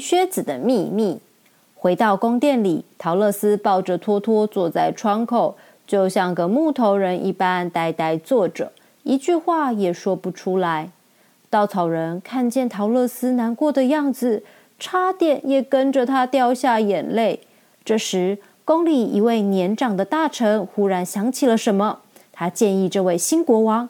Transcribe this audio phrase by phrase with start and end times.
[0.00, 1.20] 靴子的秘密。
[1.76, 5.56] 回到宫殿里，陶乐斯抱着托托坐在窗口，
[5.86, 10.90] 就像个木头人一般呆呆坐着，一句话也说不出来。
[11.48, 14.42] 稻草人看见陶乐斯难过的样子，
[14.78, 17.40] 差点也跟着他掉下眼泪。
[17.84, 23.88] 这时，宫里一位年长的大臣忽然想起了什么，他建议这位新国王：“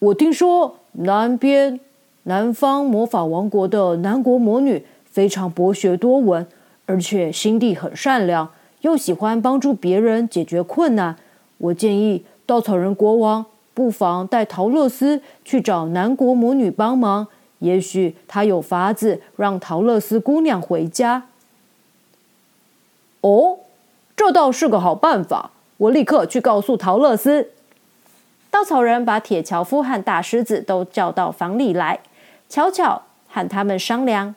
[0.00, 1.80] 我听说南边
[2.24, 6.46] 南方魔法王国的南国魔女非常博学多闻。”
[6.86, 8.50] 而且心地很善良，
[8.82, 11.16] 又喜欢帮助别人解决困难。
[11.56, 17.26] 我建议稻草人国王不妨带陶乐斯去找南国魔女帮忙，
[17.60, 21.22] 也许他有法子让陶乐斯姑娘回家。
[23.22, 23.60] 哦，
[24.14, 25.52] 这倒是个好办法！
[25.78, 27.48] 我立刻去告诉陶乐斯。
[28.50, 32.00] 稻草人把铁樵夫和大狮子都叫到房里来，
[32.48, 34.34] 悄悄和他们商量。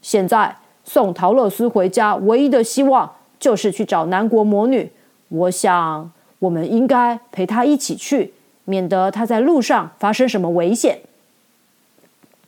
[0.00, 0.56] 现在。
[0.84, 4.90] 送陶乐斯回家，唯一的希望就是去找南国魔女。
[5.28, 8.32] 我想，我们应该陪他一起去，
[8.64, 11.00] 免得他在路上发生什么危险。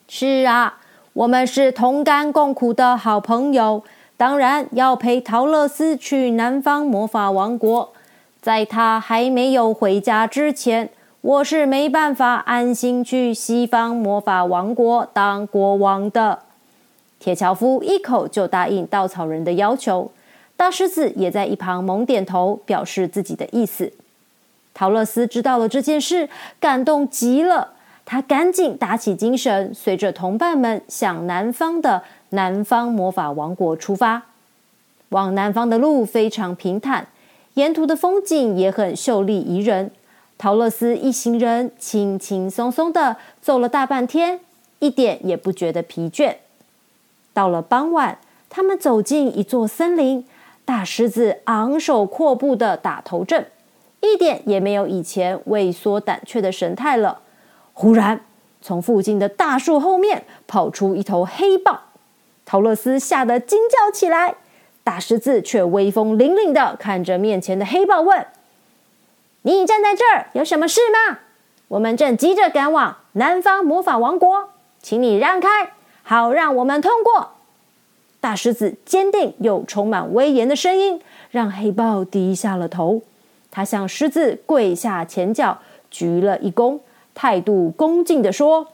[0.08, 0.78] 是啊，
[1.12, 3.84] 我们是同甘共苦的好朋友，
[4.16, 7.92] 当然要陪陶乐斯去南方魔法王国。
[8.41, 10.88] 在他还没有回家之前，
[11.22, 16.38] 我是没办法安心去西方魔法王国当国王的。
[17.18, 20.10] 铁樵夫一口就答应稻草人的要求，
[20.56, 23.92] 大狮子也在一旁猛点头，表示自己的意思。
[24.72, 27.74] 陶乐斯知道了这件事，感动极了，
[28.06, 34.22] 他赶紧打起精神，随着同伴们向南方的南方魔法王国出发。
[35.10, 37.08] 往南方的路非常平坦，
[37.54, 39.91] 沿途的风景也很秀丽宜人。
[40.41, 44.41] 陶乐斯一行人轻轻松松的走了大半天，
[44.78, 46.37] 一点也不觉得疲倦。
[47.34, 48.16] 到了傍晚，
[48.48, 50.26] 他们走进一座森林，
[50.64, 53.48] 大狮子昂首阔步的打头阵，
[54.00, 57.20] 一点也没有以前畏缩胆怯的神态了。
[57.75, 58.22] 忽然，
[58.62, 61.82] 从附近的大树后面跑出一头黑豹，
[62.47, 64.37] 陶乐斯吓得惊叫起来，
[64.82, 68.26] 大狮子却威风凛凛的看着面前的黑豹问
[69.42, 71.18] ：“你站在这儿有什么事吗？
[71.68, 74.50] 我们正急着赶往南方魔法王国，
[74.82, 77.32] 请你让开。”好，让我们通过。
[78.20, 83.00] 大狮子坚定又充满威严的声音，让黑豹低下了头。
[83.50, 85.58] 他向狮子跪下前脚，
[85.90, 86.80] 鞠了一躬，
[87.14, 88.66] 态度恭敬的说：“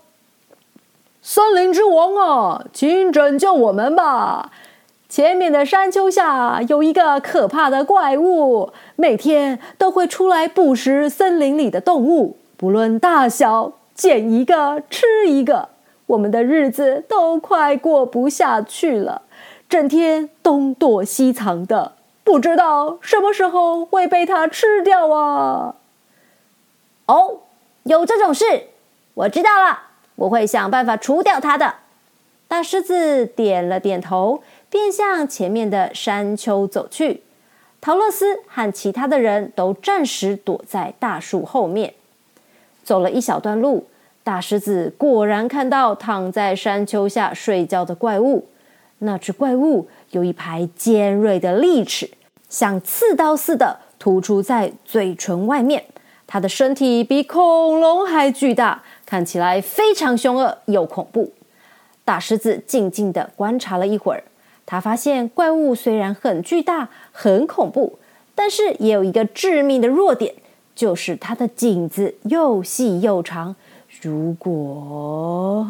[1.22, 4.50] 森林之王啊，请拯救我们吧！
[5.08, 15.70] 前面的山丘下有一个可怕的怪物，每天都会出来捕食森林里的动物，不论大小，捡一个吃一个。”
[16.06, 19.22] 我们的日子都快过不下去了，
[19.68, 25.74] 整天东躲西藏的，不知道什么时候会被它吃掉啊！
[27.06, 27.40] 哦，
[27.82, 28.68] 有这种事，
[29.14, 29.80] 我知道了，
[30.14, 31.74] 我会想办法除掉它的。
[32.46, 37.22] 大狮子点了点头，便向前面的山丘走去。
[37.80, 41.94] 陶乐斯和其他的人都暂时躲在大树后面，
[42.82, 43.86] 走了一小段路。
[44.24, 48.48] 大狮子果然看到躺在山丘下睡觉的怪物。
[48.98, 52.10] 那只怪物有一排尖锐的利齿，
[52.48, 55.84] 像刺刀似的突出在嘴唇外面。
[56.26, 61.32] 它的身体比恐龙还巨大，看起来非常凶恶又恐怖。
[62.04, 64.24] 大狮子静静的观察了一会儿，
[64.66, 67.98] 他发现怪物虽然很巨大、很恐怖，
[68.34, 70.34] 但是也有一个致命的弱点，
[70.74, 73.56] 就是它的颈子又细又长。
[74.02, 75.66] 如果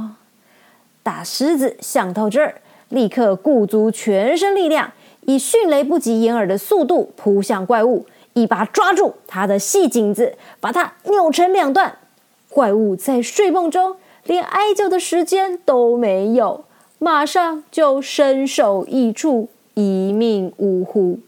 [1.02, 11.98] 大狮子想到这儿，立刻鼓足全身力量，以迅雷不及掩耳的速度扑向怪物，一把抓住它的细颈子，把它扭成两段。
[12.48, 16.64] 怪物在睡梦中连哀叫的时间都没有，
[16.98, 21.18] 马上就身首异处，一命呜呼。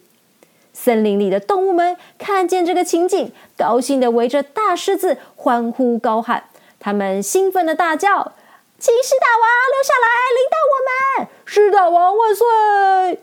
[0.73, 6.45] 森林里的动物们看见这个情景，高兴的围着大狮子欢呼高喊。
[6.81, 8.33] 他们兴奋的大叫
[8.79, 10.07] ：“骑士大王留下来
[10.37, 11.29] 领导我们！
[11.45, 13.21] 狮大王万岁！”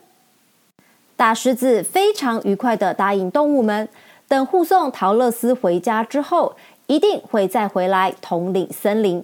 [1.15, 3.87] 大狮子非常愉快的答应动物们，
[4.27, 6.57] 等护送陶乐斯回家之后，
[6.87, 9.23] 一定会再回来统领森林。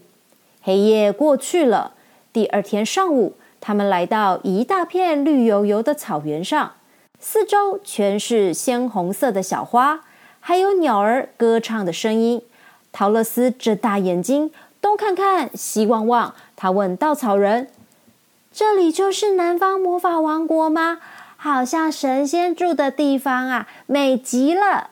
[0.62, 1.96] 黑夜过去了，
[2.34, 6.74] 第二天上午，他们来到一大片绿油油的草原上，
[7.20, 10.02] 四周全是鲜红色的小花，
[10.40, 12.42] 还有鸟儿歌唱的声音。
[12.94, 16.34] 陶乐斯睁大眼睛，东看看，西望望。
[16.56, 17.68] 他问稻草人
[18.54, 21.00] ：“这里就是南方魔法王国吗？
[21.36, 24.92] 好像神仙住的地方啊，美极了。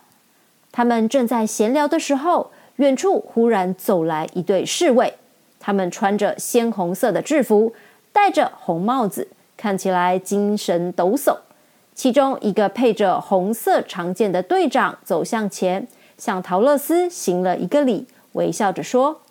[0.71, 5.19] 他们正在闲聊的时候，远处忽然走来一队侍卫，
[5.69, 7.75] 他们穿着鲜红色的制服，
[8.12, 11.38] 戴着红帽子，看起来精神抖擞。
[11.94, 15.88] 其中一个配着红色长剑的队长走向前，
[16.18, 19.21] 向陶乐斯行了一个礼，微笑着说：“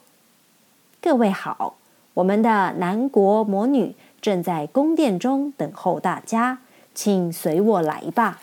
[1.02, 1.74] 各位好，
[2.14, 6.58] 我们的南国魔女正在宫殿中等候大家，
[6.94, 8.42] 请随我来吧。”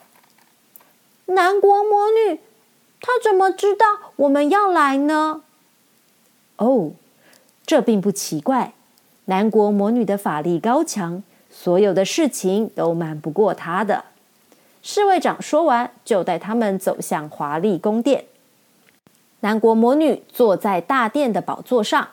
[1.28, 2.42] 南国魔女。
[3.00, 3.86] 她怎么知道
[4.18, 5.44] 我们要来呢？
[6.58, 6.92] 哦，
[7.66, 8.74] 这并不奇怪。
[9.26, 14.06] 南国魔女的法力高强，所有的事情都瞒不过她的。
[14.84, 18.26] 侍卫长说完，就带他们走向华丽宫殿。
[19.40, 22.10] 南国魔女坐在大殿的宝座上，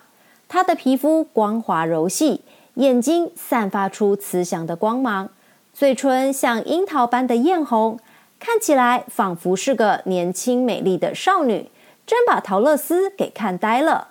[0.48, 2.40] 她的皮肤光滑柔细，
[2.74, 5.28] 眼睛散发出慈祥的光芒，
[5.74, 7.98] 嘴唇像樱桃般的艳红。
[8.40, 11.70] 看起来仿佛是个年轻美丽的少女，
[12.06, 14.08] 真把陶乐斯给看呆了。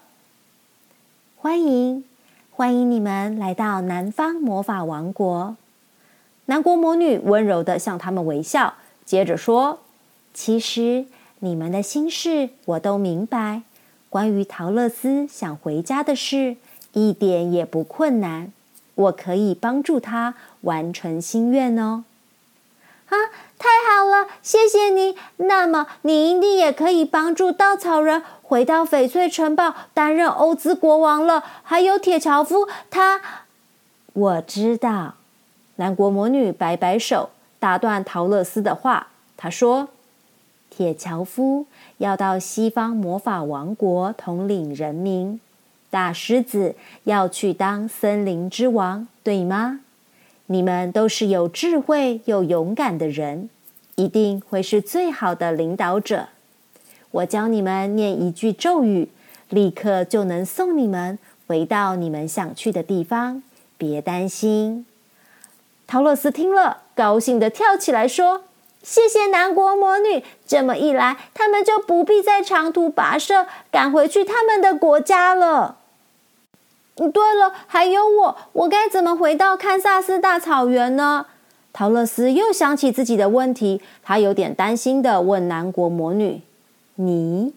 [1.43, 2.03] 欢迎，
[2.51, 5.57] 欢迎你们来到南方魔法王国。
[6.45, 9.79] 南国魔女温柔的向他们微笑，接着说
[10.35, 11.07] ：“其实
[11.39, 13.63] 你们的心事我都明白。
[14.11, 16.57] 关于陶乐斯想回家的事，
[16.93, 18.53] 一点也不困难，
[18.93, 22.03] 我可以帮助他完成心愿哦。”
[23.09, 23.17] 啊！
[23.61, 25.15] 太好了，谢谢你。
[25.37, 31.43] 那么，你一定也可以帮助稻草人回到翡翠城堡，担任欧兹国王了。
[31.61, 33.21] 还有铁樵夫，他
[34.13, 35.13] 我知道。
[35.75, 37.29] 南国魔女摆摆手，
[37.59, 39.09] 打断陶乐斯的话。
[39.37, 39.89] 她说
[40.71, 41.67] ：“铁樵夫
[41.99, 45.39] 要到西方魔法王国统领人民，
[45.91, 49.81] 大狮子要去当森林之王，对吗？”
[50.51, 53.49] 你们都是有智慧又勇敢的人，
[53.95, 56.27] 一定会是最好的领导者。
[57.11, 59.07] 我教你们念一句咒语，
[59.47, 61.17] 立刻就能送你们
[61.47, 63.41] 回到你们想去的地方。
[63.77, 64.85] 别担心。
[65.87, 68.43] 陶乐斯听了，高兴的跳起来说
[68.83, 75.77] ：“谢谢南国魔女，这么一来，他们就不必再长途跋涉，赶回去他们的国家了。”
[77.09, 81.25] 对了，还有我，我该怎么回到堪萨斯大草原呢？
[81.73, 86.41] 陶乐斯又想起自己的问题，他有点担心的问南国魔女
[86.95, 87.53] ：“你，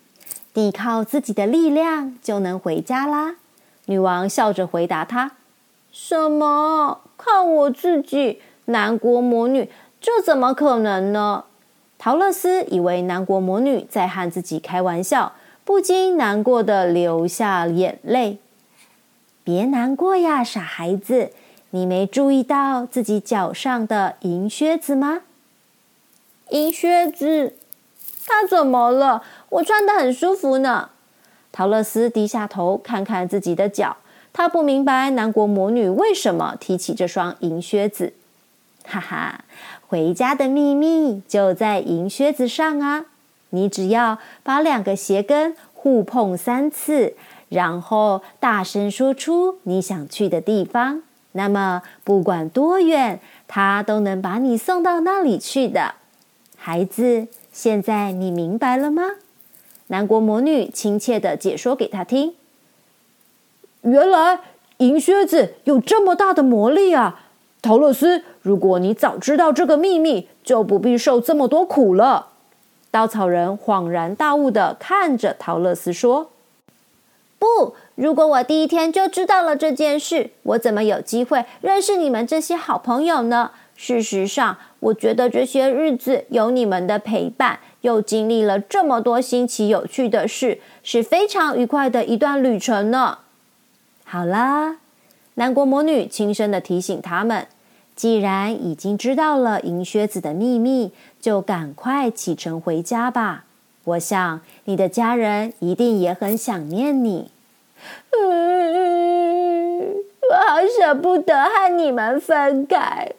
[0.53, 3.35] 你靠自己的力量就能回家啦？”
[3.87, 5.33] 女王笑着回答他
[5.91, 7.01] ：“什么？
[7.17, 8.41] 靠我自己？
[8.67, 9.69] 南国魔女，
[10.01, 11.45] 这怎么可能呢？”
[11.99, 15.33] 陶乐斯以为南国魔女在和自己开玩笑，
[15.65, 18.39] 不禁难过的流下眼泪。
[19.45, 21.31] 别难过呀，傻孩子！
[21.71, 25.21] 你没注意到自己脚上的银靴子吗？
[26.49, 27.55] 银靴子，
[28.27, 29.23] 它怎么了？
[29.51, 30.89] 我穿的很舒服呢。
[31.53, 33.99] 陶乐斯低下头看看自己的脚，
[34.33, 38.15] 他不明白南国魔女为什么提起这双银靴子。
[38.87, 39.45] 哈哈，
[39.87, 43.05] 回家的秘密就在银靴子上啊！
[43.51, 47.15] 你只要把两个鞋跟互碰三次。
[47.51, 55.97] 然后大声说出你想去的地方，那么不管多远，他都能把你送到那里去的。
[56.57, 59.03] 孩子，现在你明白了吗？
[59.89, 62.35] 南国魔女亲切的解说给他听。
[63.83, 64.41] 原来
[64.79, 67.27] 银靴子有这么大的魔力啊！
[67.61, 72.29] 陶乐斯，如果你早知道这个秘密，就不必受这么多苦了。
[72.95, 76.31] 稻草人恍然大悟的看着陶乐斯说。
[77.41, 83.51] 不，如果我第一天就知道了这件事，我怎么有机会认识你们这些好朋友呢？
[83.75, 93.19] 事实上，我觉得这些日子有你们的陪伴，又经历了这么多新奇有趣的事，是非常愉快的一段旅程呢。
[94.05, 94.77] 好啦，
[95.35, 97.49] 南国魔女轻声的提醒他们：
[97.97, 103.45] 既然已经知道了银靴子的秘密，就赶快启程回家吧。
[103.85, 107.31] 我想你的家人一定也很想念你。
[108.11, 109.95] 嗯，
[110.31, 113.13] 我好舍不得和你们分开。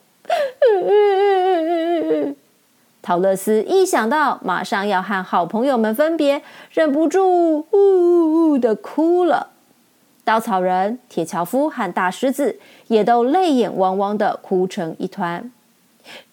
[3.02, 6.42] 陶乐斯一想到马上要和好朋友们分别，
[6.72, 9.50] 忍不住呜呜呜的哭了。
[10.26, 15.50] 稻草人、铁樵夫和大狮子也都泪眼汪汪的哭成一团。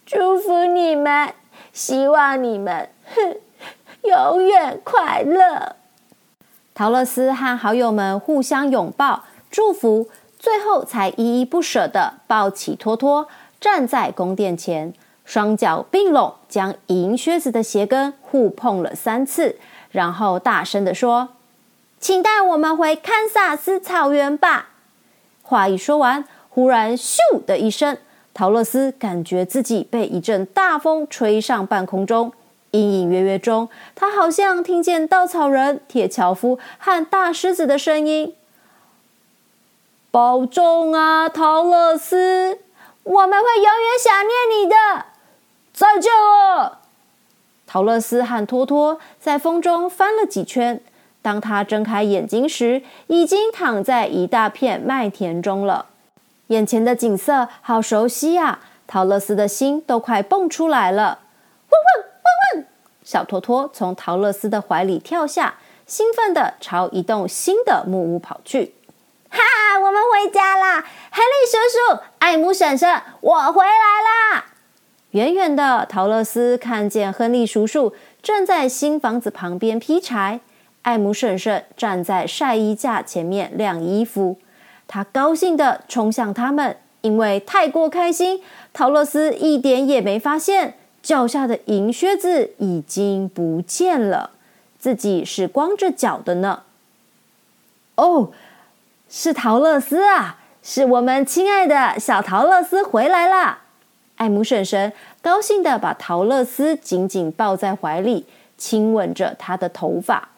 [0.05, 1.33] 祝福你们，
[1.73, 3.37] 希望你们哼
[4.03, 5.77] 永远快乐。
[6.75, 10.09] 陶乐斯和好友们互相拥抱，祝福。
[10.39, 13.29] 最后才依依不舍的抱起托托，
[13.61, 14.93] 站在宫殿前，
[15.25, 19.57] 双脚并拢，将银靴子的鞋跟互碰了三次，
[19.93, 21.29] 然后大声地说
[22.03, 24.71] ：“请带我们回堪萨斯草原吧。”
[25.45, 27.17] 话一说完，忽然“咻”
[27.47, 27.97] 的一声，
[28.35, 32.33] 陶乐斯感觉自己被一阵大风吹上半空中。
[32.73, 38.35] 隐隐约约中，他好像听见稻草人、铁樵夫和大狮子的声音
[40.11, 42.59] ：“保重啊，陶乐斯！
[43.05, 45.07] 我们会永远想念你的。
[45.73, 46.81] 再见了。”
[47.69, 50.83] 陶乐斯和托托在风中翻了几圈。
[51.23, 55.87] 当他睁开眼睛时，已经躺在一大片麦田中了。
[56.49, 58.59] 眼前的景色好熟悉呀！
[58.87, 61.21] 陶乐斯的心都快蹦出来了。
[61.71, 61.81] 汪
[62.57, 62.65] 汪！
[63.03, 65.55] 小托托从陶乐斯的怀里跳下，
[65.87, 68.75] 兴奋地朝一栋新的木屋跑去。
[69.31, 69.39] 哈，
[69.79, 70.85] 我们回家啦！
[71.11, 73.71] 亨利叔叔、艾姆婶婶，我回来
[74.35, 74.45] 啦！
[75.13, 80.41] 远远的，陶乐斯看见亨利叔叔正在新房子旁边劈柴，
[80.83, 84.39] 艾姆婶婶站在晒衣架前面晾衣服。
[84.87, 90.75] 他高兴地冲向他们，因为太过开心，陶乐斯一点也没发现。
[91.03, 94.31] 脚下的银靴子已经不见了，
[94.79, 96.63] 自己是光着脚的呢。
[97.97, 98.31] 哦，
[99.09, 100.39] 是陶乐斯啊！
[100.63, 103.63] 是我们亲爱的小陶乐斯回来啦！
[104.17, 110.29] 艾姆婶婶高兴地把陶乐斯紧紧抱在怀里，亲吻着他的头发。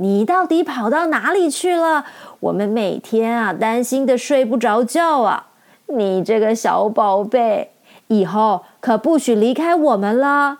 [0.00, 2.06] 你到底跑到哪里去了？
[2.40, 5.48] 我们每天啊，担心的睡不着觉啊！
[5.88, 7.72] 你这个小宝贝。
[8.06, 10.58] 以后可不许离开我们了，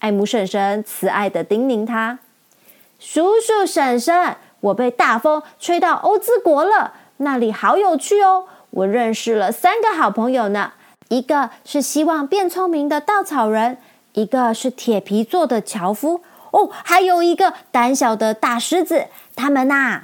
[0.00, 2.18] 艾姆婶婶慈爱的叮咛他
[3.00, 8.44] ：“叔叔婶婶，我被大风吹到欧兹国了，那里好有趣哦！
[8.70, 10.74] 我认识了三个好朋友呢，
[11.08, 13.78] 一个是希望变聪明的稻草人，
[14.12, 16.20] 一个是铁皮做的樵夫，
[16.54, 19.06] 哦，还有一个胆小的大狮子。
[19.34, 20.02] 他们呐，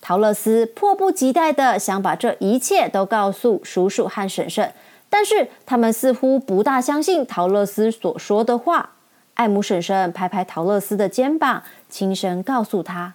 [0.00, 4.72] 陶乐斯迫不及待的想把这一切都告诉叔叔和婶婶。
[5.10, 8.90] 但是他们似乎不大相信陶乐斯所说的话。
[9.34, 13.12] 艾姆婶婶拍拍陶乐斯的肩膀，轻声告诉他：“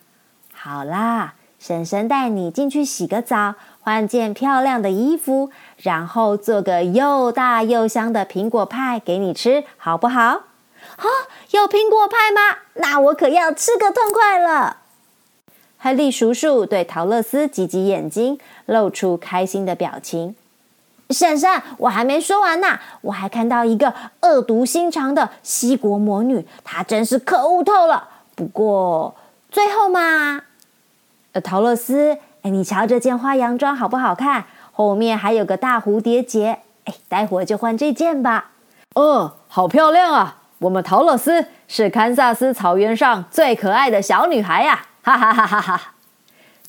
[0.54, 10.44] 好啦，婶婶带你进去洗个澡，换件漂亮的衣服，然后做个又大又香的苹果派给你吃，好不好
[10.98, 11.06] ？”“啊，
[11.52, 12.58] 有苹果派吗？
[12.76, 14.78] 那我可要吃个痛快了。”
[15.80, 20.36] 亨利叔叔对陶乐斯挤挤眼睛，露出开心的表情。
[21.10, 22.80] 婶婶，我还没说完呢。
[23.02, 28.08] 我还看到一个恶毒心肠的西国魔女，她真是可恶透了。
[28.36, 29.16] 不过
[29.50, 30.44] 最后嘛，
[31.34, 34.46] 呃，陶乐斯，哎，你瞧这件花洋装好不好看？
[34.72, 38.52] 后面还有个大蝴蝶结，哎，待会儿就换这件吧。
[38.96, 40.41] 嗯，好漂亮啊！
[40.62, 44.86] 我们陶乐斯是堪萨斯草原上最可爱的小女孩呀！
[45.02, 45.94] 哈哈哈哈哈！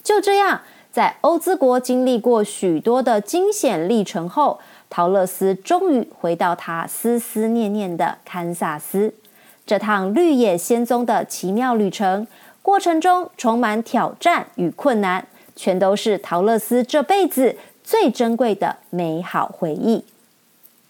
[0.03, 0.63] 就这样。
[0.91, 9.15] 在欧兹国经历过许多的惊险历程后，陶乐斯终于回到他思思念念的堪萨斯。
[9.67, 12.27] 这趟绿野仙踪的奇妙旅程
[12.63, 20.05] 过程中，充满挑战与困难，全都是陶乐斯这辈子最珍贵的美好回忆。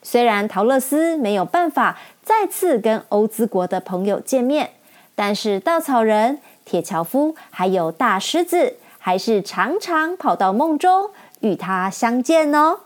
[0.05, 4.73] 虽然陶乐斯没有办法再次跟欧兹国的朋友见面，
[5.15, 8.77] 但是稻草人、铁樵夫还有大狮子。
[9.05, 11.11] 还是常常跑到梦中
[11.41, 12.79] 与他相见哦。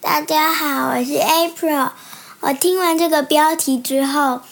[0.00, 1.90] 大家好，我是 April。
[2.38, 4.42] 我听完这个标题之后，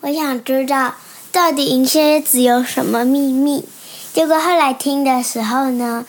[0.00, 0.94] 我想知道
[1.30, 3.68] 到底银蝎子有什么秘密。
[4.14, 6.06] 结果后来听的时候呢，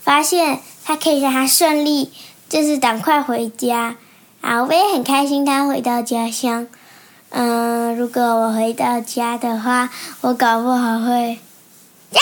[0.00, 2.10] 发现它可以让他顺利，
[2.48, 3.96] 就是赶快回家。
[4.40, 6.66] 啊我也很开心他回到家乡。
[7.30, 9.90] 嗯如果我回到家的话
[10.22, 11.38] 我搞不好会
[12.12, 12.20] 呀